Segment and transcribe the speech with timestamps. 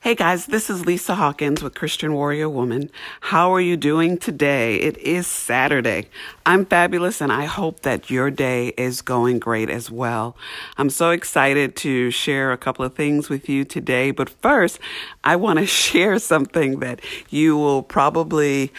[0.00, 2.88] Hey guys, this is Lisa Hawkins with Christian Warrior Woman.
[3.20, 4.76] How are you doing today?
[4.76, 6.06] It is Saturday.
[6.46, 10.36] I'm fabulous and I hope that your day is going great as well.
[10.76, 14.78] I'm so excited to share a couple of things with you today, but first,
[15.24, 18.72] I want to share something that you will probably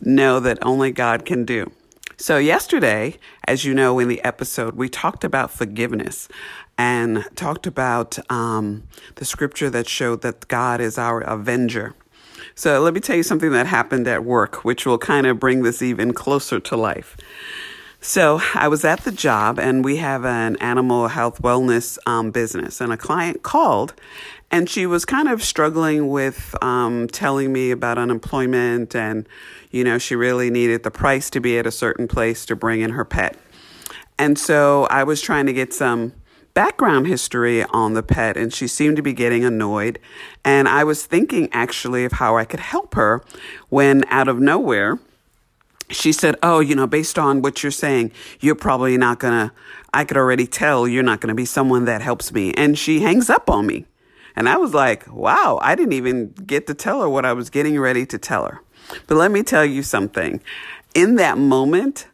[0.00, 1.70] know that only God can do.
[2.16, 6.28] So, yesterday, as you know in the episode, we talked about forgiveness
[6.76, 8.84] and talked about um,
[9.16, 11.94] the scripture that showed that God is our avenger.
[12.54, 15.62] So, let me tell you something that happened at work, which will kind of bring
[15.62, 17.16] this even closer to life.
[18.00, 22.80] So, I was at the job, and we have an animal health wellness um, business,
[22.80, 23.94] and a client called
[24.54, 29.28] and she was kind of struggling with um, telling me about unemployment and
[29.72, 32.80] you know she really needed the price to be at a certain place to bring
[32.80, 33.36] in her pet
[34.16, 36.12] and so i was trying to get some
[36.54, 39.98] background history on the pet and she seemed to be getting annoyed
[40.44, 43.22] and i was thinking actually of how i could help her
[43.68, 44.98] when out of nowhere
[45.90, 49.52] she said, Oh, you know, based on what you're saying, you're probably not gonna,
[49.92, 52.52] I could already tell you're not gonna be someone that helps me.
[52.54, 53.86] And she hangs up on me.
[54.36, 57.50] And I was like, wow, I didn't even get to tell her what I was
[57.50, 58.60] getting ready to tell her.
[59.06, 60.40] But let me tell you something.
[60.94, 62.06] In that moment,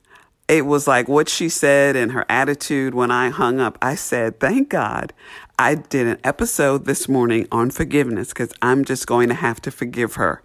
[0.50, 3.78] it was like what she said and her attitude when I hung up.
[3.80, 5.12] I said, thank God
[5.56, 9.70] I did an episode this morning on forgiveness because I'm just going to have to
[9.70, 10.42] forgive her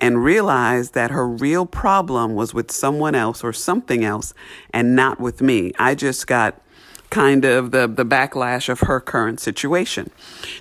[0.00, 4.34] and realize that her real problem was with someone else or something else
[4.72, 5.70] and not with me.
[5.78, 6.60] I just got
[7.10, 10.10] kind of the, the backlash of her current situation.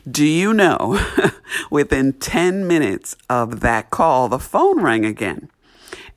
[0.10, 1.04] Do you know,
[1.72, 5.50] within 10 minutes of that call, the phone rang again.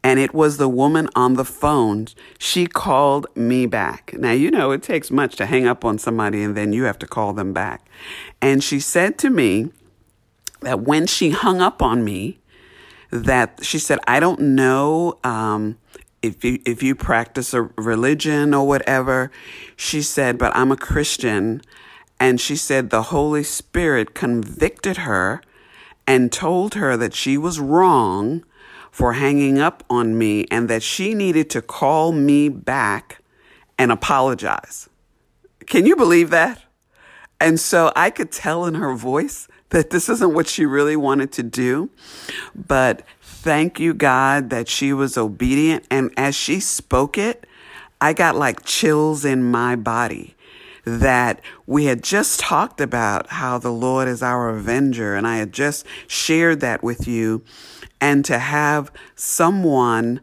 [0.07, 2.07] And it was the woman on the phone.
[2.39, 4.15] She called me back.
[4.17, 6.97] Now, you know, it takes much to hang up on somebody and then you have
[7.01, 7.89] to call them back.
[8.41, 9.73] And she said to me
[10.61, 12.39] that when she hung up on me,
[13.11, 15.77] that she said, I don't know um,
[16.23, 19.31] if you if you practice a religion or whatever
[19.77, 21.61] she said but i'm a christian
[22.19, 25.41] and she said the holy spirit convicted her
[26.07, 28.43] and told her that she was wrong
[28.97, 33.19] for hanging up on me and that she needed to call me back
[33.79, 34.89] and apologize
[35.67, 36.63] can you believe that
[37.41, 41.31] and so i could tell in her voice that this isn't what she really wanted
[41.33, 41.91] to do
[42.55, 43.03] but
[43.47, 45.85] thank you, God, that she was obedient.
[45.89, 47.47] And as she spoke it,
[48.01, 50.35] I got like chills in my body
[50.85, 55.15] that we had just talked about how the Lord is our avenger.
[55.15, 57.45] And I had just shared that with you.
[58.01, 60.21] And to have someone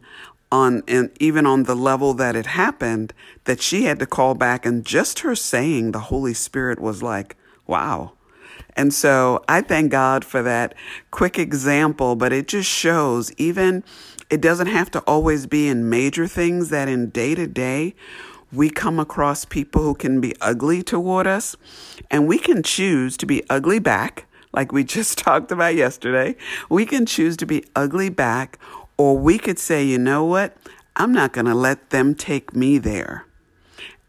[0.52, 3.12] on, and even on the level that it happened,
[3.44, 7.36] that she had to call back and just her saying the Holy Spirit was like,
[7.66, 8.12] wow,
[8.76, 10.74] and so I thank God for that
[11.10, 13.84] quick example, but it just shows even
[14.30, 17.94] it doesn't have to always be in major things that in day to day
[18.52, 21.56] we come across people who can be ugly toward us
[22.10, 26.36] and we can choose to be ugly back like we just talked about yesterday.
[26.68, 28.58] We can choose to be ugly back
[28.96, 30.56] or we could say, you know what?
[30.96, 33.26] I'm not going to let them take me there.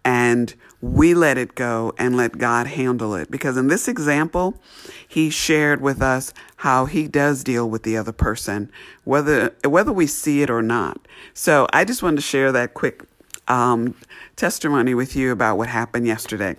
[0.03, 3.31] And we let it go and let God handle it.
[3.31, 4.61] Because in this example,
[5.07, 8.71] he shared with us how he does deal with the other person,
[9.03, 10.99] whether whether we see it or not.
[11.33, 13.03] So I just wanted to share that quick
[13.47, 13.95] um,
[14.35, 16.55] testimony with you about what happened yesterday.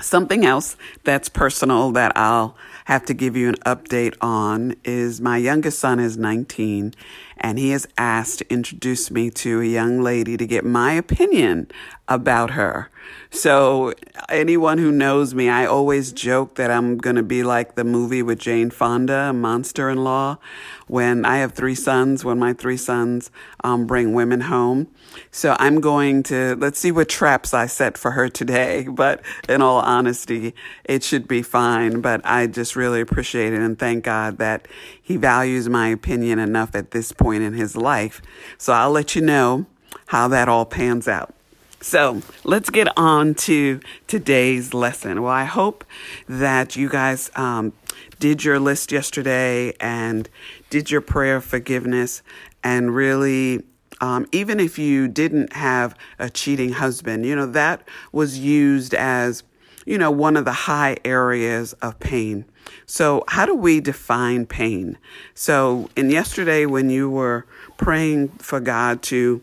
[0.00, 2.56] Something else that's personal that I'll
[2.86, 6.94] have to give you an update on is my youngest son is 19
[7.36, 11.68] and he has asked to introduce me to a young lady to get my opinion
[12.06, 12.88] about her.
[13.30, 13.92] So,
[14.28, 18.22] anyone who knows me, I always joke that I'm going to be like the movie
[18.22, 20.38] with Jane Fonda, Monster in Law,
[20.86, 23.32] when I have three sons, when my three sons
[23.64, 24.86] um, bring women home.
[25.30, 28.86] So, I'm going to, let's see what traps I set for her today.
[28.88, 30.54] But in all honesty,
[30.84, 32.00] it should be fine.
[32.00, 34.66] But I just really appreciate it and thank God that
[35.00, 38.22] He values my opinion enough at this point in His life.
[38.58, 39.66] So, I'll let you know
[40.06, 41.34] how that all pans out.
[41.80, 45.22] So let's get on to today's lesson.
[45.22, 45.84] Well, I hope
[46.28, 47.74] that you guys um,
[48.18, 50.28] did your list yesterday and
[50.70, 52.22] did your prayer of forgiveness
[52.64, 53.62] and really.
[54.00, 59.42] Um, even if you didn't have a cheating husband, you know, that was used as,
[59.84, 62.44] you know, one of the high areas of pain.
[62.84, 64.98] So, how do we define pain?
[65.34, 67.46] So, in yesterday, when you were
[67.76, 69.40] praying for God to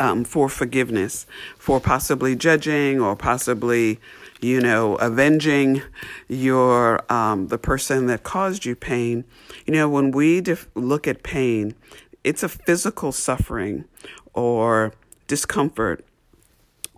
[0.00, 1.26] um, for forgiveness,
[1.58, 4.00] for possibly judging or possibly,
[4.40, 5.82] you know, avenging
[6.28, 9.24] your um, the person that caused you pain.
[9.66, 11.74] You know, when we def- look at pain,
[12.24, 13.84] it's a physical suffering
[14.32, 14.92] or
[15.26, 16.04] discomfort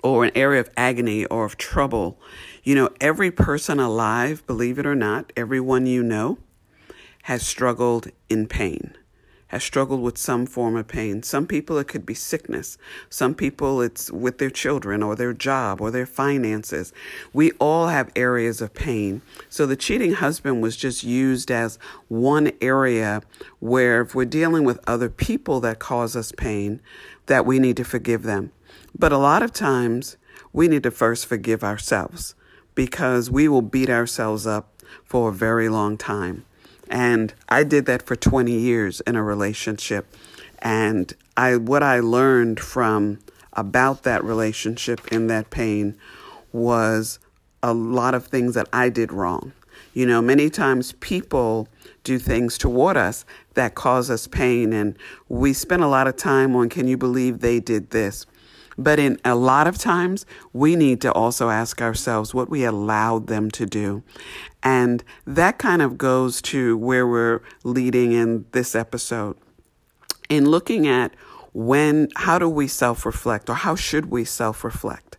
[0.03, 2.19] or an area of agony or of trouble.
[2.63, 6.39] You know, every person alive, believe it or not, everyone you know
[7.25, 8.97] has struggled in pain
[9.49, 11.23] has struggled with some form of pain.
[11.23, 12.79] Some people it could be sickness.
[13.09, 16.93] Some people it's with their children or their job or their finances.
[17.33, 19.23] We all have areas of pain.
[19.49, 21.79] So the cheating husband was just used as
[22.09, 23.23] one area
[23.61, 26.81] where if we're dealing with other people that cause us pain,
[27.27, 28.53] that we need to forgive them.
[28.99, 30.17] But a lot of times
[30.53, 32.35] we need to first forgive ourselves
[32.75, 36.45] because we will beat ourselves up for a very long time.
[36.89, 40.07] And I did that for 20 years in a relationship.
[40.61, 43.19] And I what I learned from
[43.53, 45.97] about that relationship and that pain
[46.53, 47.19] was
[47.63, 49.53] a lot of things that I did wrong.
[49.93, 51.69] You know, many times people
[52.05, 53.25] do things toward us
[53.55, 54.97] that cause us pain and
[55.29, 58.27] we spend a lot of time on can you believe they did this?
[58.79, 63.27] But in a lot of times, we need to also ask ourselves what we allowed
[63.27, 64.03] them to do.
[64.63, 69.37] And that kind of goes to where we're leading in this episode.
[70.29, 71.15] In looking at
[71.53, 75.17] when, how do we self reflect or how should we self reflect?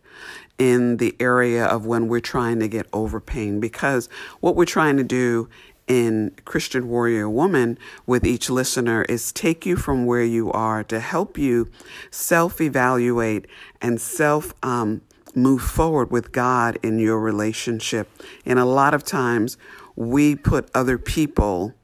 [0.58, 4.08] in the area of when we're trying to get over pain because
[4.40, 5.48] what we're trying to do
[5.88, 11.00] in Christian Warrior Woman with each listener is take you from where you are to
[11.00, 11.70] help you
[12.10, 13.46] self evaluate
[13.80, 15.00] and self um,
[15.34, 18.08] move forward with God in your relationship.
[18.44, 19.56] And a lot of times
[19.96, 21.74] we put other people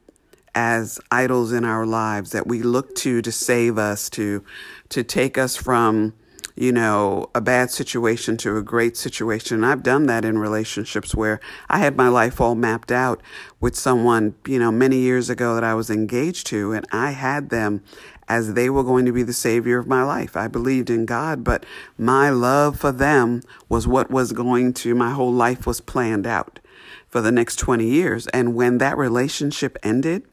[0.54, 4.44] as idols in our lives that we look to to save us, to
[4.90, 6.14] to take us from
[6.56, 9.64] you know, a bad situation to a great situation.
[9.64, 13.20] I've done that in relationships where I had my life all mapped out
[13.60, 17.50] with someone, you know, many years ago that I was engaged to, and I had
[17.50, 17.82] them
[18.28, 20.36] as they were going to be the savior of my life.
[20.36, 21.66] I believed in God, but
[21.98, 26.60] my love for them was what was going to, my whole life was planned out
[27.08, 28.26] for the next 20 years.
[28.28, 30.24] And when that relationship ended,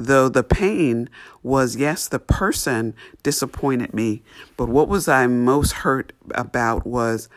[0.00, 1.10] though the pain
[1.42, 4.22] was yes, the person disappointed me,
[4.56, 7.28] but what was I most hurt about was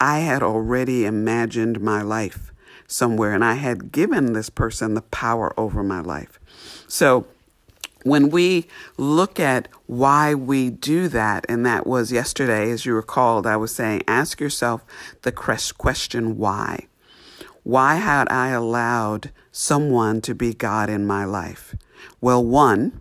[0.00, 2.52] I had already imagined my life
[2.86, 6.38] somewhere and I had given this person the power over my life.
[6.86, 7.26] So
[8.04, 13.46] when we look at why we do that, and that was yesterday, as you recalled,
[13.46, 14.84] I was saying, ask yourself
[15.22, 16.86] the question why.
[17.64, 21.76] Why had I allowed someone to be God in my life?
[22.20, 23.00] Well, one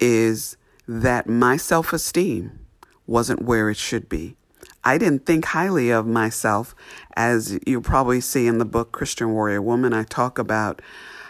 [0.00, 0.56] is
[0.88, 2.58] that my self esteem
[3.06, 4.36] wasn't where it should be.
[4.84, 6.74] I didn't think highly of myself,
[7.14, 9.92] as you probably see in the book Christian Warrior Woman.
[9.92, 10.82] I talk about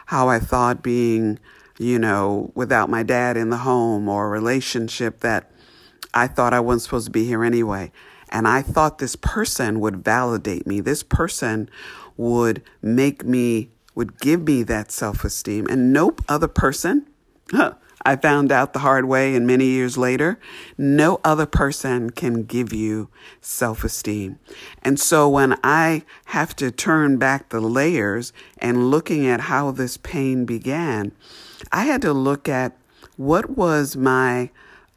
[0.06, 1.38] how I thought being,
[1.78, 5.50] you know, without my dad in the home or a relationship that
[6.14, 7.92] I thought I wasn't supposed to be here anyway.
[8.30, 10.80] And I thought this person would validate me.
[10.80, 11.68] This person
[12.16, 15.66] would make me would give me that self esteem.
[15.68, 17.06] And no other person,
[17.50, 17.74] huh,
[18.04, 20.38] I found out the hard way and many years later,
[20.76, 23.08] no other person can give you
[23.40, 24.38] self esteem.
[24.82, 29.96] And so when I have to turn back the layers and looking at how this
[29.96, 31.12] pain began,
[31.70, 32.76] I had to look at
[33.16, 34.50] what was my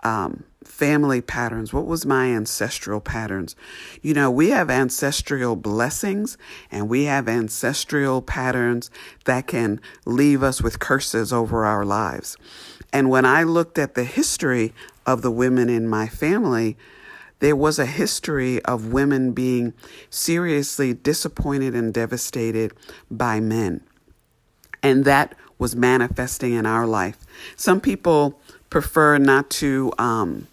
[0.03, 1.72] um, family patterns?
[1.72, 3.55] What was my ancestral patterns?
[4.01, 6.38] You know, we have ancestral blessings
[6.72, 8.91] and we have ancestral patterns
[9.25, 12.38] that can leave us with curses over our lives.
[12.91, 14.74] And when I looked at the history
[15.05, 16.77] of the women in my family,
[17.39, 19.74] there was a history of women being
[20.10, 22.74] seriously disappointed and devastated
[23.12, 23.81] by men.
[24.81, 27.17] And that was manifesting in our life.
[27.55, 30.48] Some people prefer not to um,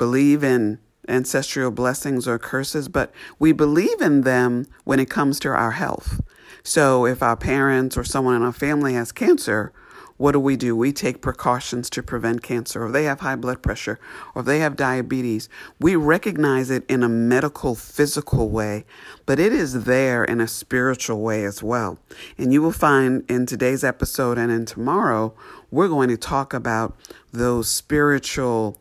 [0.00, 5.50] believe in ancestral blessings or curses, but we believe in them when it comes to
[5.50, 6.22] our health.
[6.62, 9.74] So if our parents or someone in our family has cancer,
[10.16, 10.74] what do we do?
[10.74, 13.98] We take precautions to prevent cancer, or they have high blood pressure,
[14.34, 15.50] or they have diabetes.
[15.78, 18.86] We recognize it in a medical, physical way,
[19.26, 21.98] but it is there in a spiritual way as well.
[22.38, 25.34] And you will find in today's episode and in tomorrow,
[25.70, 26.96] we're going to talk about
[27.32, 28.80] those spiritual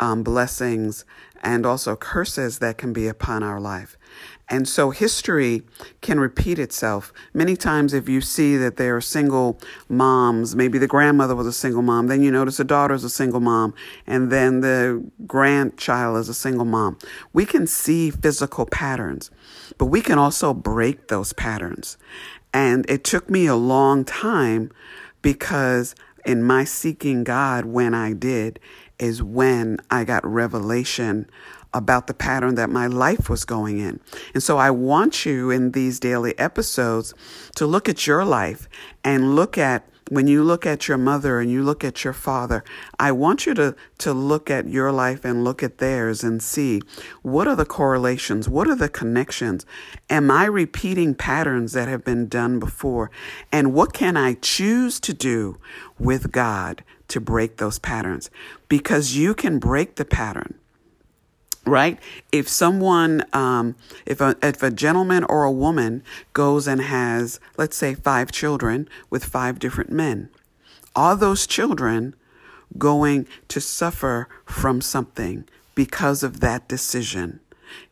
[0.00, 1.04] um, blessings
[1.42, 3.96] and also curses that can be upon our life.
[4.50, 5.62] And so history
[6.00, 7.12] can repeat itself.
[7.34, 11.52] Many times, if you see that there are single moms, maybe the grandmother was a
[11.52, 13.74] single mom, then you notice the daughter is a single mom,
[14.06, 16.98] and then the grandchild is a single mom.
[17.34, 19.30] We can see physical patterns.
[19.76, 21.96] but we can also break those patterns.
[22.52, 24.70] And it took me a long time
[25.22, 28.58] because in my seeking God, when I did,
[28.98, 31.28] is when I got revelation
[31.74, 34.00] about the pattern that my life was going in.
[34.34, 37.14] And so I want you in these daily episodes
[37.56, 38.68] to look at your life
[39.04, 42.64] and look at when you look at your mother and you look at your father,
[42.98, 46.80] I want you to, to look at your life and look at theirs and see
[47.22, 48.48] what are the correlations?
[48.48, 49.66] What are the connections?
[50.08, 53.10] Am I repeating patterns that have been done before?
[53.52, 55.58] And what can I choose to do
[55.98, 58.30] with God to break those patterns?
[58.68, 60.54] Because you can break the pattern
[61.68, 61.98] right?
[62.32, 67.76] If someone, um, if a if a gentleman or a woman goes and has, let's
[67.76, 70.30] say, five children with five different men,
[70.96, 72.14] are those children
[72.76, 77.40] going to suffer from something because of that decision?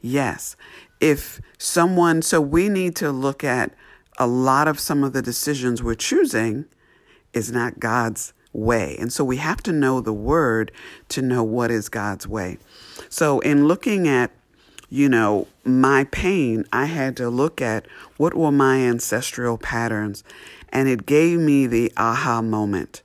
[0.00, 0.56] Yes.
[1.00, 3.72] If someone, so we need to look at
[4.18, 6.64] a lot of some of the decisions we're choosing
[7.32, 8.96] is not God's way.
[8.98, 10.72] And so we have to know the word
[11.10, 12.58] to know what is God's way.
[13.08, 14.30] So in looking at,
[14.88, 17.86] you know, my pain, I had to look at
[18.16, 20.24] what were my ancestral patterns
[20.70, 23.02] and it gave me the aha moment.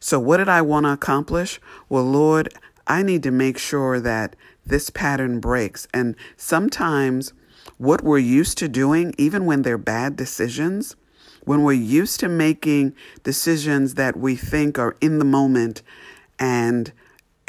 [0.00, 1.60] So what did I want to accomplish?
[1.88, 2.52] Well, Lord,
[2.86, 5.88] I need to make sure that this pattern breaks.
[5.92, 7.32] And sometimes
[7.78, 10.96] what we're used to doing, even when they're bad decisions,
[11.46, 15.80] when we're used to making decisions that we think are in the moment
[16.38, 16.92] and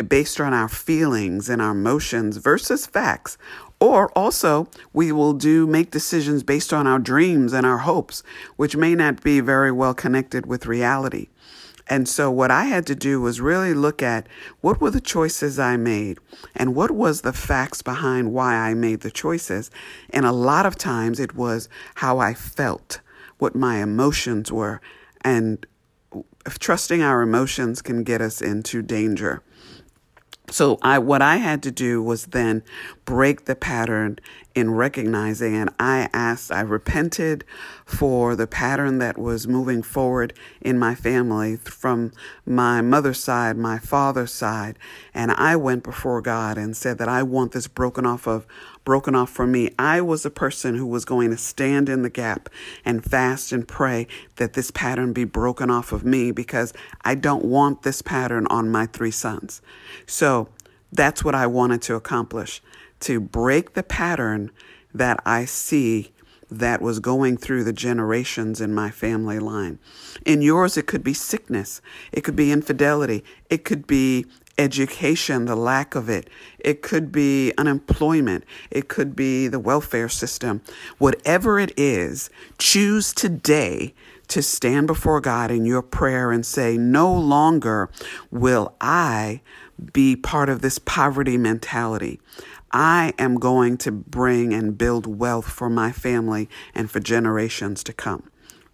[0.07, 3.37] based on our feelings and our emotions versus facts.
[3.79, 8.23] Or also, we will do make decisions based on our dreams and our hopes,
[8.55, 11.27] which may not be very well connected with reality.
[11.89, 14.27] And so, what I had to do was really look at
[14.61, 16.19] what were the choices I made
[16.55, 19.71] and what was the facts behind why I made the choices.
[20.09, 22.99] And a lot of times it was how I felt
[23.37, 24.81] what my emotions were.
[25.21, 25.65] And
[26.47, 29.41] trusting our emotions can get us into danger.
[30.49, 32.63] So I what I had to do was then
[33.03, 34.19] break the pattern
[34.57, 37.45] in recognizing and I asked I repented
[37.85, 42.11] for the pattern that was moving forward in my family from
[42.43, 44.79] my mother's side, my father's side,
[45.13, 48.47] and I went before God and said that I want this broken off of
[48.83, 49.75] broken off from me.
[49.77, 52.49] I was a person who was going to stand in the gap
[52.83, 56.73] and fast and pray that this pattern be broken off of me because
[57.05, 59.61] I don't want this pattern on my three sons.
[60.07, 60.49] So
[60.91, 62.59] that's what I wanted to accomplish
[63.01, 64.51] to break the pattern
[64.93, 66.11] that I see
[66.49, 69.79] that was going through the generations in my family line.
[70.25, 74.25] In yours, it could be sickness, it could be infidelity, it could be
[74.57, 76.29] education, the lack of it.
[76.59, 78.43] It could be unemployment.
[78.71, 80.61] It could be the welfare system.
[80.97, 83.93] Whatever it is, choose today
[84.29, 87.89] to stand before God in your prayer and say, No longer
[88.31, 89.41] will I
[89.93, 92.19] be part of this poverty mentality.
[92.71, 97.93] I am going to bring and build wealth for my family and for generations to
[97.93, 98.29] come.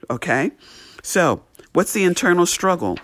[0.10, 0.52] Okay?
[1.02, 2.98] So, what's the internal struggle?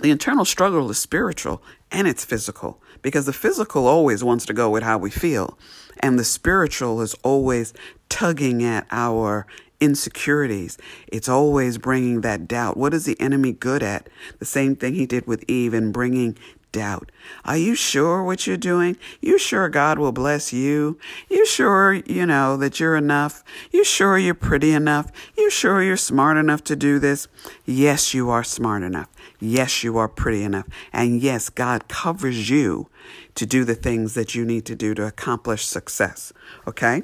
[0.00, 4.70] The internal struggle is spiritual and it's physical because the physical always wants to go
[4.70, 5.58] with how we feel,
[6.00, 7.74] and the spiritual is always
[8.08, 9.46] tugging at our
[9.80, 10.78] insecurities.
[11.08, 12.76] It's always bringing that doubt.
[12.76, 14.08] What is the enemy good at?
[14.38, 16.38] The same thing he did with Eve in bringing
[16.72, 17.12] doubt.
[17.44, 18.96] Are you sure what you're doing?
[19.20, 20.98] You sure God will bless you?
[21.30, 23.44] You sure, you know, that you're enough?
[23.70, 25.12] You sure you're pretty enough?
[25.36, 27.28] You sure you're smart enough to do this?
[27.64, 29.08] Yes, you are smart enough.
[29.38, 30.66] Yes, you are pretty enough.
[30.92, 32.88] And yes, God covers you
[33.34, 36.32] to do the things that you need to do to accomplish success.
[36.66, 37.02] Okay?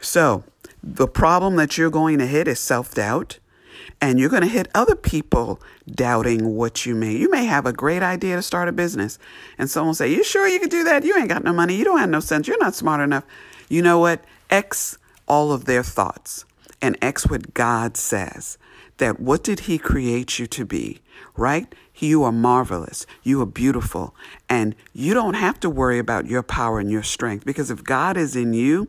[0.00, 0.44] So,
[0.82, 3.38] the problem that you're going to hit is self doubt
[4.00, 7.12] and you're going to hit other people doubting what you may.
[7.12, 9.18] You may have a great idea to start a business,
[9.58, 11.04] and someone say, "You sure you can do that?
[11.04, 11.76] You ain't got no money.
[11.76, 12.46] You don't have no sense.
[12.46, 13.24] You're not smart enough."
[13.68, 14.24] You know what?
[14.50, 16.46] X all of their thoughts
[16.80, 18.58] and X what God says.
[18.98, 21.00] That what did He create you to be?
[21.36, 21.72] Right?
[21.96, 23.06] You are marvelous.
[23.22, 24.14] You are beautiful.
[24.48, 28.16] And you don't have to worry about your power and your strength because if God
[28.16, 28.88] is in you,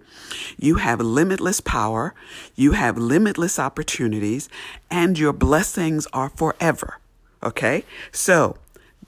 [0.58, 2.14] you have limitless power,
[2.56, 4.50] you have limitless opportunities,
[4.90, 6.98] and your blessings are forever.
[7.44, 7.84] Okay?
[8.12, 8.58] So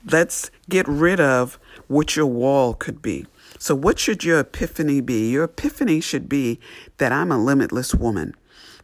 [0.10, 3.26] let's get rid of what your wall could be.
[3.60, 5.30] So, what should your epiphany be?
[5.30, 6.60] Your epiphany should be
[6.98, 8.34] that I'm a limitless woman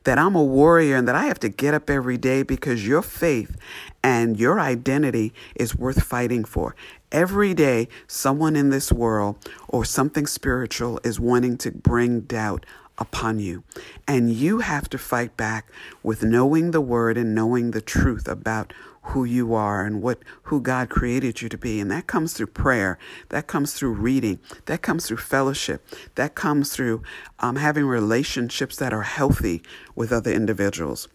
[0.08, 3.02] that I'm a warrior and that I have to get up every day because your
[3.02, 3.58] faith
[4.02, 6.78] and your identity is worth fighting for.
[7.12, 9.36] Every day, someone in this world
[9.68, 12.66] or something spiritual is wanting to bring doubt
[12.98, 13.66] upon you.
[14.08, 15.70] And you have to fight back
[16.04, 18.72] with knowing the word and knowing the truth about
[19.08, 21.80] who you are and what who God created you to be.
[21.80, 22.98] And that comes through prayer.
[23.30, 24.40] That comes through reading.
[24.66, 25.88] That comes through fellowship.
[26.16, 27.04] That comes through
[27.40, 29.62] um, having relationships that are healthy
[29.96, 31.08] with other individuals.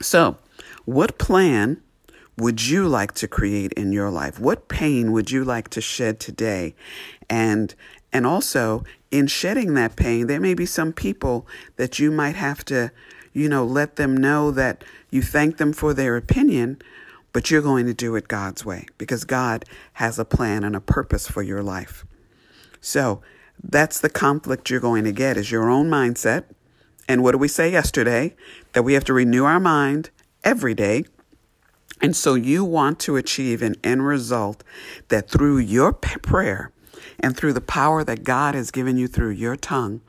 [0.00, 0.38] So
[0.84, 1.82] what plan
[2.36, 4.40] would you like to create in your life?
[4.40, 6.74] What pain would you like to shed today?
[7.30, 7.74] And
[8.12, 11.46] and also in shedding that pain, there may be some people
[11.76, 12.90] that you might have to,
[13.32, 16.80] you know, let them know that you thank them for their opinion,
[17.34, 20.80] but you're going to do it God's way because God has a plan and a
[20.80, 22.06] purpose for your life.
[22.80, 23.20] So,
[23.62, 26.44] that's the conflict you're going to get is your own mindset.
[27.06, 28.34] And what did we say yesterday?
[28.72, 30.10] That we have to renew our mind
[30.42, 31.04] every day
[32.00, 34.62] and so you want to achieve an end result
[35.08, 36.70] that through your prayer
[37.20, 40.00] and through the power that God has given you through your tongue,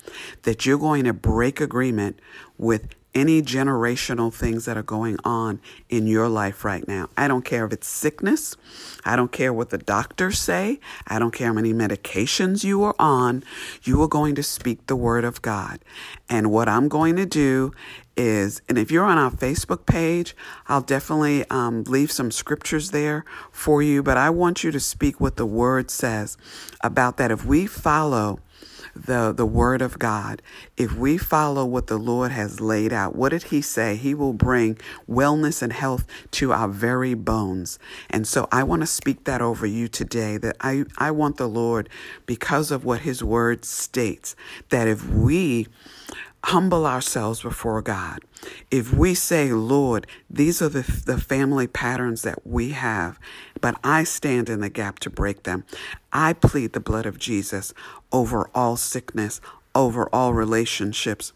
[0.43, 2.19] that you're going to break agreement
[2.57, 7.09] with any generational things that are going on in your life right now.
[7.17, 8.57] I don't care if it's sickness.
[9.05, 10.79] I don't care what the doctors say.
[11.07, 13.43] I don't care how many medications you are on.
[13.83, 15.79] You are going to speak the word of God.
[16.29, 17.73] And what I'm going to do
[18.17, 20.35] is, and if you're on our Facebook page,
[20.67, 24.03] I'll definitely um, leave some scriptures there for you.
[24.03, 26.37] But I want you to speak what the word says
[26.81, 27.31] about that.
[27.31, 28.39] If we follow
[28.95, 30.41] the, the word of God,
[30.77, 33.95] if we follow what the Lord has laid out, what did he say?
[33.95, 34.77] He will bring
[35.09, 37.77] wellness and health to our very bones.
[38.09, 41.47] And so I want to speak that over you today that I, I want the
[41.47, 41.89] Lord,
[42.25, 44.35] because of what his word states,
[44.69, 45.67] that if we
[46.45, 48.19] humble ourselves before God,
[48.69, 53.19] if we say, Lord, these are the, the family patterns that we have,
[53.61, 55.63] but I stand in the gap to break them,
[56.13, 57.73] I plead the blood of Jesus
[58.11, 59.41] over all sickness,
[59.73, 61.33] over all relationships,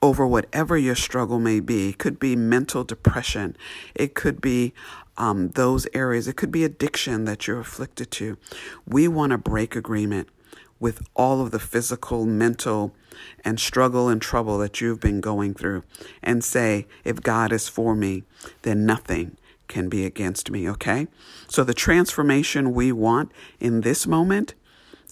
[0.00, 1.88] over whatever your struggle may be.
[1.88, 3.56] It could be mental depression,
[3.96, 4.74] it could be
[5.16, 8.38] um, those areas, it could be addiction that you're afflicted to.
[8.86, 10.28] We want to break agreement
[10.78, 12.94] with all of the physical, mental,
[13.44, 15.84] and struggle and trouble that you've been going through
[16.22, 18.24] and say, if God is for me,
[18.62, 19.36] then nothing
[19.68, 21.06] can be against me, okay?
[21.48, 24.54] So the transformation we want in this moment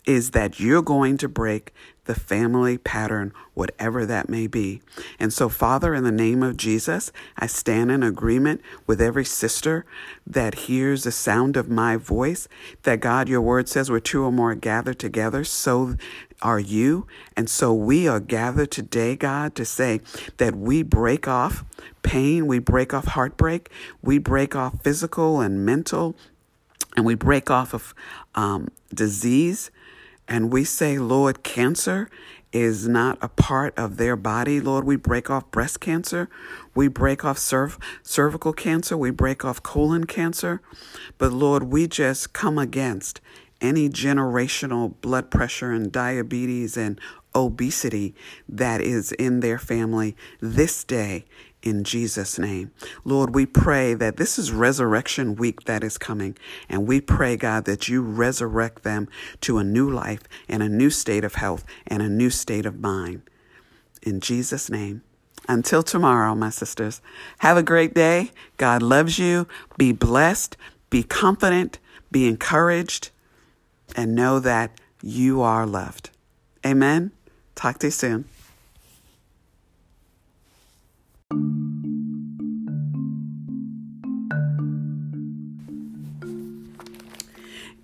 [0.06, 1.72] is that you're going to break
[2.06, 4.82] the family pattern, whatever that may be.
[5.18, 9.84] And so, Father, in the name of Jesus, I stand in agreement with every sister
[10.26, 12.48] that hears the sound of my voice,
[12.82, 15.94] that God, your word says, where two or more gathered together, so
[16.42, 17.06] are you.
[17.36, 20.00] And so we are gathered today, God, to say
[20.38, 21.64] that we break off
[22.02, 23.70] pain, we break off heartbreak,
[24.02, 26.16] we break off physical and mental,
[26.96, 27.94] and we break off of
[28.34, 29.70] um, disease
[30.30, 32.08] and we say, Lord, cancer
[32.52, 34.60] is not a part of their body.
[34.60, 36.28] Lord, we break off breast cancer.
[36.74, 38.96] We break off cerv- cervical cancer.
[38.96, 40.60] We break off colon cancer.
[41.18, 43.20] But Lord, we just come against
[43.60, 47.00] any generational blood pressure and diabetes and
[47.34, 48.14] obesity
[48.48, 51.24] that is in their family this day
[51.62, 52.70] in Jesus' name.
[53.04, 56.36] Lord, we pray that this is resurrection week that is coming.
[56.68, 59.08] And we pray, God, that you resurrect them
[59.42, 62.80] to a new life and a new state of health and a new state of
[62.80, 63.22] mind.
[64.02, 65.02] In Jesus' name.
[65.48, 67.00] Until tomorrow, my sisters,
[67.38, 68.30] have a great day.
[68.56, 69.48] God loves you.
[69.76, 70.56] Be blessed.
[70.90, 71.78] Be confident.
[72.10, 73.10] Be encouraged.
[73.96, 74.72] And know that
[75.02, 76.10] you are loved.
[76.64, 77.12] Amen.
[77.54, 78.24] Talk to you soon.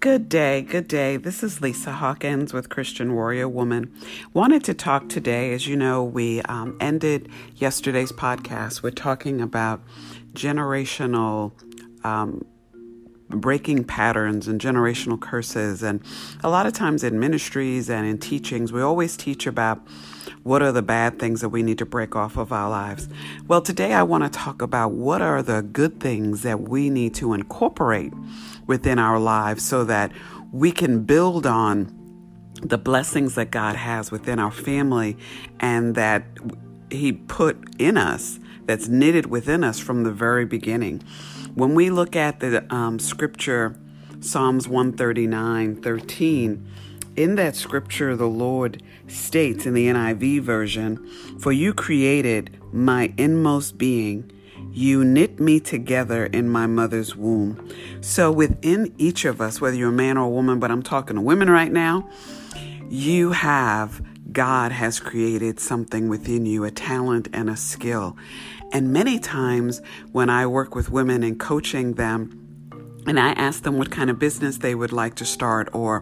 [0.06, 1.16] Good day, good day.
[1.16, 3.92] This is Lisa Hawkins with Christian Warrior Woman.
[4.32, 8.84] Wanted to talk today, as you know, we um, ended yesterday's podcast.
[8.84, 9.82] We're talking about
[10.32, 11.52] generational
[12.04, 12.44] um,
[13.28, 15.82] breaking patterns and generational curses.
[15.82, 16.00] And
[16.42, 19.80] a lot of times in ministries and in teachings, we always teach about
[20.42, 23.08] what are the bad things that we need to break off of our lives.
[23.48, 27.14] Well, today I want to talk about what are the good things that we need
[27.16, 28.12] to incorporate
[28.66, 30.12] within our lives so that
[30.52, 31.92] we can build on
[32.62, 35.16] the blessings that God has within our family
[35.60, 36.24] and that
[36.90, 41.02] He put in us, that's knitted within us from the very beginning.
[41.56, 43.74] When we look at the um, scripture,
[44.20, 46.68] Psalms 139 13,
[47.16, 50.98] in that scripture, the Lord states in the NIV version,
[51.40, 54.30] For you created my inmost being.
[54.70, 57.66] You knit me together in my mother's womb.
[58.02, 61.16] So, within each of us, whether you're a man or a woman, but I'm talking
[61.16, 62.06] to women right now,
[62.90, 68.14] you have God has created something within you, a talent and a skill.
[68.72, 69.80] And many times
[70.12, 72.42] when I work with women and coaching them,
[73.06, 76.00] and I ask them what kind of business they would like to start or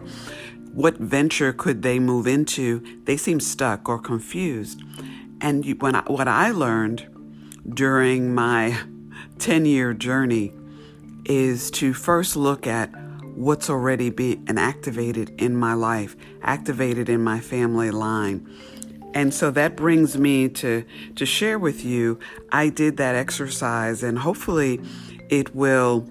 [0.73, 4.81] what venture could they move into, they seem stuck or confused.
[5.39, 7.07] And when I, what I learned
[7.73, 8.77] during my
[9.39, 10.53] 10 year journey
[11.25, 12.89] is to first look at
[13.35, 18.47] what's already been activated in my life, activated in my family line.
[19.15, 20.83] And so that brings me to,
[21.15, 22.19] to share with you.
[22.51, 24.81] I did that exercise, and hopefully,
[25.29, 26.07] it will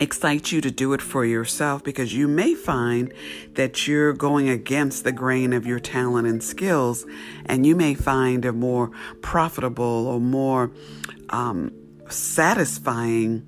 [0.00, 3.12] excite you to do it for yourself because you may find
[3.54, 7.06] that you're going against the grain of your talent and skills,
[7.46, 8.90] and you may find a more
[9.22, 10.70] profitable or more
[11.30, 11.72] um,
[12.10, 13.46] satisfying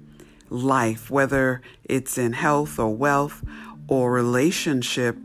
[0.49, 3.45] life, whether it's in health or wealth
[3.89, 5.17] or relationship,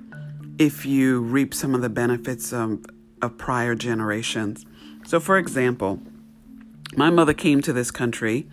[0.58, 2.86] if you reap some of the benefits of,
[3.22, 4.66] of prior generations.
[5.06, 6.00] So, for example,
[6.96, 8.48] my mother came to this country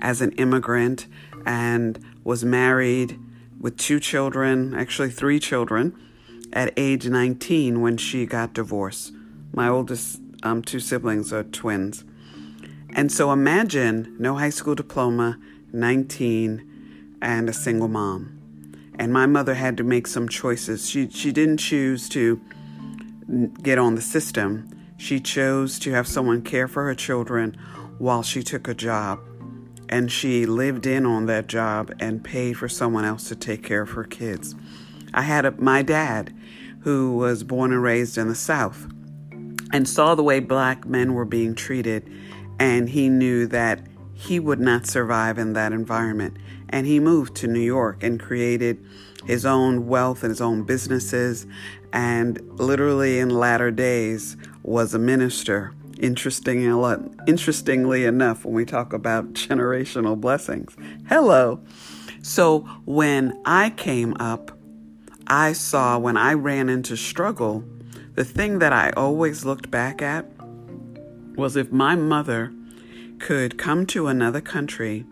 [0.00, 1.06] as an immigrant
[1.44, 3.18] and was married
[3.60, 5.96] with two children, actually three children,
[6.52, 9.12] at age 19 when she got divorced.
[9.52, 12.04] My oldest um, two siblings are twins.
[12.94, 15.38] And so imagine no high school diploma,
[15.72, 18.38] 19, and a single mom.
[18.98, 20.90] And my mother had to make some choices.
[20.90, 22.40] She, she didn't choose to
[23.62, 27.56] get on the system, she chose to have someone care for her children
[27.98, 29.20] while she took a job.
[29.88, 33.82] And she lived in on that job and paid for someone else to take care
[33.82, 34.54] of her kids.
[35.12, 36.34] I had a, my dad,
[36.80, 38.86] who was born and raised in the South,
[39.72, 42.10] and saw the way black men were being treated,
[42.58, 46.36] and he knew that he would not survive in that environment.
[46.68, 48.84] And he moved to New York and created
[49.26, 51.46] his own wealth and his own businesses,
[51.92, 55.74] and literally in latter days was a minister.
[55.98, 56.62] Interesting,
[57.26, 60.76] interestingly enough, when we talk about generational blessings.
[61.08, 61.60] Hello.
[62.22, 64.56] So when I came up,
[65.26, 67.64] I saw when I ran into struggle,
[68.14, 70.26] the thing that I always looked back at
[71.36, 72.52] was if my mother
[73.18, 75.04] could come to another country,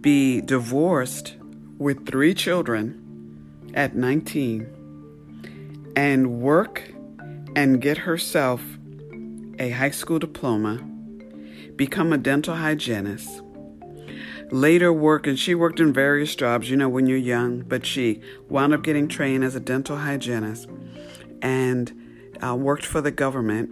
[0.00, 1.36] be divorced
[1.78, 4.66] with three children at 19,
[5.96, 6.92] and work
[7.56, 8.62] and get herself
[9.58, 10.76] a high school diploma,
[11.76, 13.42] become a dental hygienist,
[14.50, 18.20] later work, and she worked in various jobs, you know, when you're young, but she
[18.48, 20.68] wound up getting trained as a dental hygienist
[21.42, 21.92] and
[22.42, 23.70] uh, worked for the government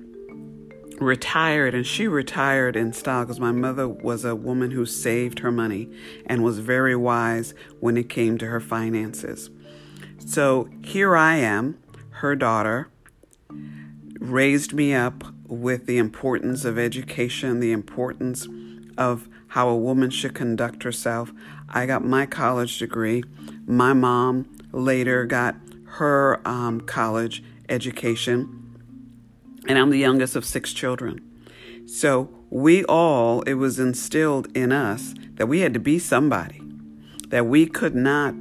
[1.01, 5.53] retired and she retired in style because my mother was a woman who saved her
[5.53, 5.89] money
[6.27, 9.51] and was very wise when it came to her finances.
[10.19, 11.79] So here I am,
[12.19, 12.89] her daughter,
[14.19, 18.47] raised me up with the importance of education, the importance
[18.97, 21.33] of how a woman should conduct herself.
[21.69, 23.25] I got my college degree.
[23.67, 28.59] My mom later got her um, college education
[29.69, 31.21] and I'm the youngest of six children.
[31.87, 36.63] So we all, it was instilled in us that we had to be somebody,
[37.29, 38.35] that we could not,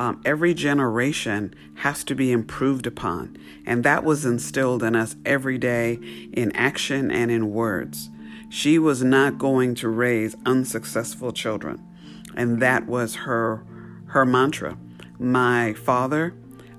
[0.00, 3.36] um, every generation has to be improved upon.
[3.66, 5.98] And that was instilled in us every day
[6.32, 8.08] in action and in words.
[8.48, 11.86] She was not going to raise unsuccessful children.
[12.34, 13.62] And that was her,
[14.06, 14.78] her mantra.
[15.18, 16.32] My father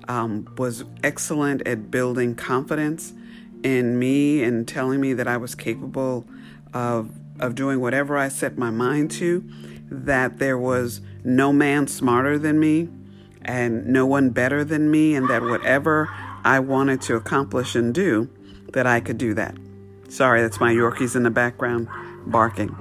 [0.08, 3.12] um, was excellent at building confidence
[3.62, 6.26] in me and telling me that I was capable
[6.74, 9.42] of of doing whatever I set my mind to,
[9.90, 12.88] that there was no man smarter than me
[13.44, 16.08] and no one better than me, and that whatever
[16.44, 18.28] I wanted to accomplish and do,
[18.72, 19.56] that I could do that.
[20.08, 21.88] Sorry, that's my Yorkies in the background
[22.26, 22.76] barking.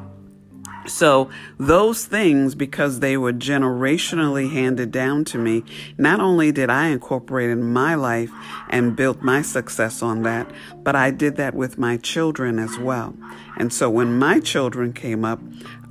[0.87, 5.63] So, those things, because they were generationally handed down to me,
[5.97, 8.31] not only did I incorporate in my life
[8.69, 10.49] and built my success on that,
[10.83, 13.13] but I did that with my children as well.
[13.57, 15.39] And so, when my children came up,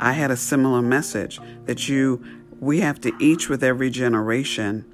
[0.00, 2.24] I had a similar message that you,
[2.60, 4.84] we have to each with every generation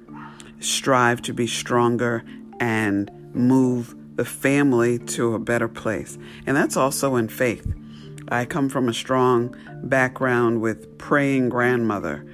[0.59, 2.23] strive to be stronger
[2.59, 6.17] and move the family to a better place.
[6.47, 7.71] And that's also in faith.
[8.29, 12.25] I come from a strong background with praying grandmother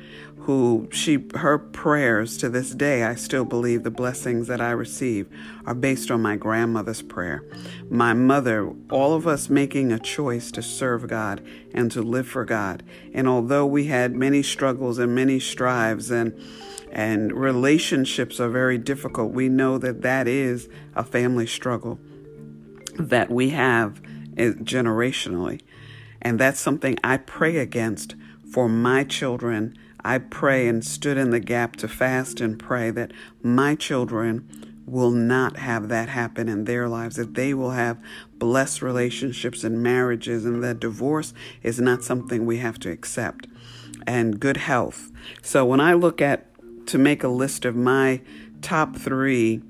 [0.44, 5.28] who she her prayers to this day I still believe the blessings that I receive
[5.66, 7.46] are based on my grandmother's prayer.
[7.90, 11.42] My mother, all of us making a choice to serve God
[11.74, 12.84] and to live for God.
[13.14, 16.38] And although we had many struggles and many strives and
[16.92, 22.00] and relationships are very difficult, we know that that is a family struggle
[23.00, 24.02] that we have
[24.38, 25.62] eh, generationally.
[26.22, 28.16] And that's something I pray against
[28.52, 33.12] for my children I pray and stood in the gap to fast and pray that
[33.42, 37.98] my children will not have that happen in their lives, that they will have
[38.38, 43.48] blessed relationships and marriages, and that divorce is not something we have to accept,
[44.06, 45.12] and good health.
[45.42, 46.48] So when I look at
[46.88, 48.22] to make a list of my
[48.62, 49.62] top three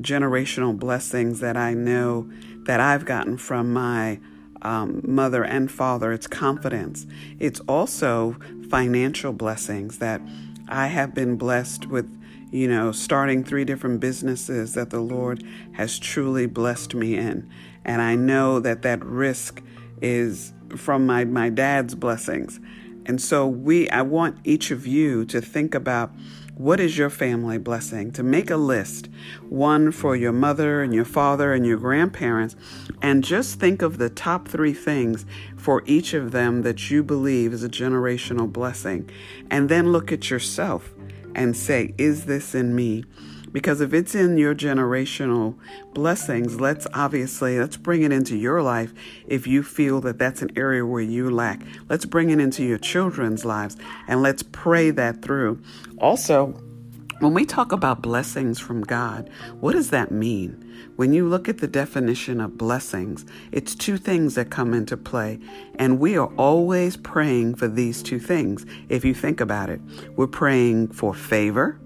[0.00, 2.30] generational blessings that I know
[2.64, 4.20] that I've gotten from my
[4.62, 7.04] um, mother and father, it's confidence.
[7.40, 8.36] It's also
[8.72, 10.18] financial blessings that
[10.66, 12.08] I have been blessed with,
[12.50, 17.50] you know, starting three different businesses that the Lord has truly blessed me in.
[17.84, 19.62] And I know that that risk
[20.00, 22.60] is from my, my dad's blessings.
[23.06, 26.12] And so we I want each of you to think about
[26.54, 28.12] what is your family blessing?
[28.12, 29.08] To make a list,
[29.48, 32.56] one for your mother and your father and your grandparents,
[33.00, 35.24] and just think of the top three things
[35.56, 39.10] for each of them that you believe is a generational blessing.
[39.50, 40.92] And then look at yourself
[41.34, 43.04] and say, Is this in me?
[43.52, 45.56] Because if it's in your generational
[45.92, 48.92] blessings, let's obviously let's bring it into your life
[49.26, 51.62] if you feel that that's an area where you lack.
[51.88, 53.76] Let's bring it into your children's lives
[54.08, 55.60] and let's pray that through.
[55.98, 56.54] Also,
[57.22, 60.68] when we talk about blessings from God, what does that mean?
[60.96, 65.38] When you look at the definition of blessings, it's two things that come into play,
[65.76, 68.66] and we are always praying for these two things.
[68.88, 69.80] If you think about it,
[70.16, 71.78] we're praying for favor,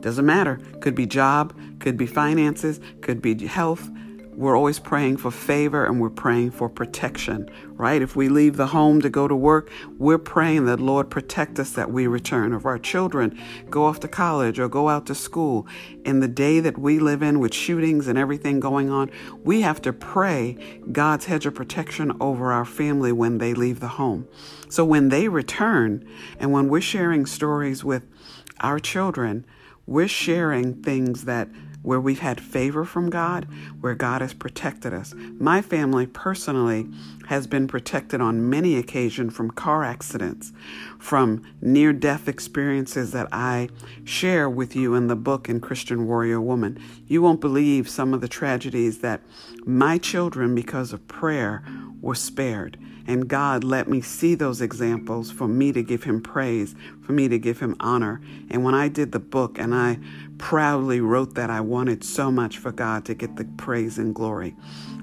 [0.00, 3.90] doesn't matter, could be job, could be finances, could be health,
[4.38, 8.00] we're always praying for favor and we're praying for protection, right?
[8.00, 11.72] If we leave the home to go to work, we're praying that Lord protect us
[11.72, 12.52] that we return.
[12.52, 13.36] If our children
[13.68, 15.66] go off to college or go out to school,
[16.04, 19.10] in the day that we live in with shootings and everything going on,
[19.42, 20.56] we have to pray
[20.92, 24.28] God's hedge of protection over our family when they leave the home.
[24.68, 26.08] So when they return
[26.38, 28.04] and when we're sharing stories with
[28.60, 29.44] our children,
[29.88, 31.48] we're sharing things that
[31.82, 33.46] where we've had favor from God,
[33.80, 35.14] where God has protected us.
[35.38, 36.86] My family personally
[37.28, 40.52] has been protected on many occasions from car accidents,
[40.98, 43.70] from near death experiences that I
[44.04, 46.78] share with you in the book in Christian Warrior Woman.
[47.06, 49.22] You won't believe some of the tragedies that
[49.64, 51.62] my children, because of prayer,
[52.02, 52.76] were spared.
[53.08, 57.26] And God let me see those examples for me to give him praise, for me
[57.26, 58.20] to give him honor.
[58.50, 59.98] And when I did the book and I
[60.36, 64.54] proudly wrote that, I wanted so much for God to get the praise and glory.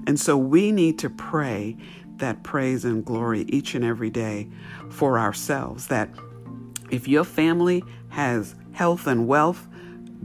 [0.06, 1.76] And so we need to pray
[2.18, 4.48] that praise and glory each and every day
[4.88, 5.88] for ourselves.
[5.88, 6.08] That
[6.90, 9.66] if your family has health and wealth,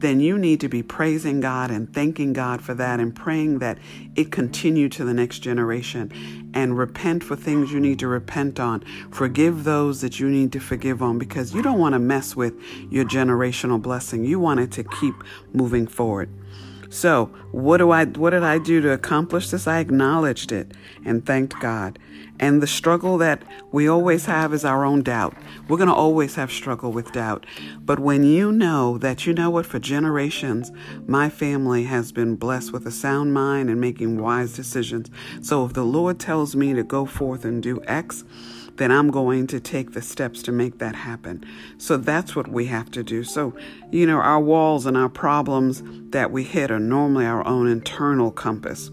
[0.01, 3.77] then you need to be praising God and thanking God for that and praying that
[4.15, 8.83] it continue to the next generation and repent for things you need to repent on.
[9.11, 12.53] Forgive those that you need to forgive on because you don't want to mess with
[12.89, 14.25] your generational blessing.
[14.25, 15.15] You want it to keep
[15.53, 16.29] moving forward.
[16.91, 19.65] So, what do I what did I do to accomplish this?
[19.65, 20.73] I acknowledged it
[21.05, 21.97] and thanked God.
[22.37, 25.33] And the struggle that we always have is our own doubt.
[25.69, 27.45] We're going to always have struggle with doubt.
[27.79, 30.69] But when you know that you know what for generations
[31.07, 35.09] my family has been blessed with a sound mind and making wise decisions.
[35.41, 38.25] So if the Lord tells me to go forth and do X,
[38.77, 41.45] then I'm going to take the steps to make that happen.
[41.77, 43.23] So that's what we have to do.
[43.23, 43.55] So,
[43.91, 48.31] you know, our walls and our problems that we hit are normally our own internal
[48.31, 48.91] compass.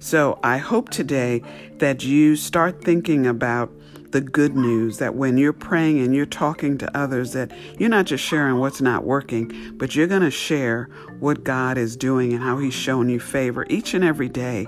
[0.00, 1.42] So I hope today
[1.78, 3.72] that you start thinking about
[4.10, 8.06] the good news that when you're praying and you're talking to others that you're not
[8.06, 10.88] just sharing what's not working but you're going to share
[11.20, 14.66] what God is doing and how he's shown you favor each and every day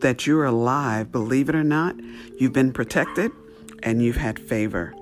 [0.00, 1.96] that you're alive believe it or not
[2.38, 3.30] you've been protected
[3.84, 4.94] and you've had favor.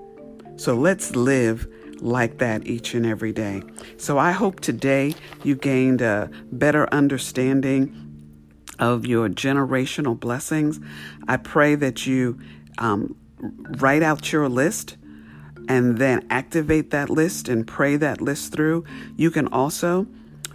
[0.56, 1.66] So let's live
[2.00, 3.62] like that each and every day.
[3.96, 5.14] So I hope today
[5.44, 7.96] you gained a better understanding
[8.78, 10.80] of your generational blessings.
[11.28, 12.38] I pray that you
[12.78, 13.14] um,
[13.78, 14.96] write out your list
[15.68, 18.84] and then activate that list and pray that list through.
[19.16, 20.06] You can also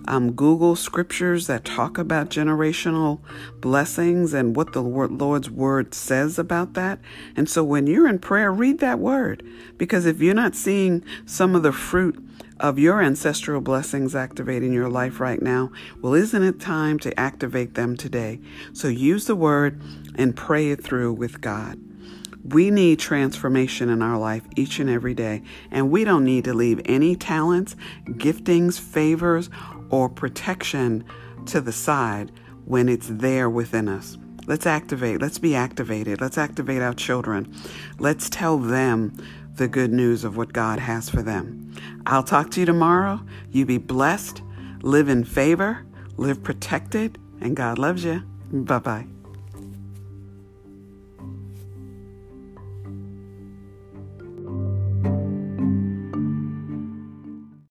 [0.08, 3.20] um, Google scriptures that talk about generational
[3.60, 7.00] blessings and what the Lord's word says about that.
[7.36, 9.46] And so when you're in prayer, read that word
[9.78, 12.24] because if you're not seeing some of the fruit
[12.60, 17.76] of your ancestral blessings activating your life right now, well, isn't it time to activate
[17.76, 18.39] them today?
[18.74, 19.82] So use the word
[20.15, 21.80] and pray it through with God.
[22.43, 26.54] We need transformation in our life each and every day, and we don't need to
[26.54, 29.50] leave any talents, giftings, favors,
[29.89, 31.04] or protection
[31.47, 32.32] to the side
[32.65, 34.17] when it's there within us.
[34.45, 35.21] Let's activate.
[35.21, 36.21] Let's be activated.
[36.21, 37.54] Let's activate our children.
[38.00, 39.15] Let's tell them
[39.56, 41.73] the good news of what God has for them.
[42.06, 43.19] I'll talk to you tomorrow.
[43.52, 44.41] You be blessed,
[44.82, 48.23] live in favor, live protected, and God loves you.
[48.52, 49.17] Bye bye.